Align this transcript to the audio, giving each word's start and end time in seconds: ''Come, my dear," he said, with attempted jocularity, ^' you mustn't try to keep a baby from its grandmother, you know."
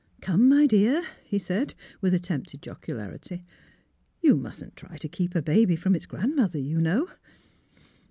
''Come, 0.19 0.49
my 0.49 0.65
dear," 0.65 1.03
he 1.25 1.37
said, 1.37 1.75
with 2.01 2.11
attempted 2.15 2.63
jocularity, 2.63 3.35
^' 3.37 3.43
you 4.19 4.35
mustn't 4.35 4.75
try 4.75 4.97
to 4.97 5.07
keep 5.07 5.35
a 5.35 5.43
baby 5.43 5.75
from 5.75 5.93
its 5.93 6.07
grandmother, 6.07 6.57
you 6.57 6.81
know." 6.81 7.07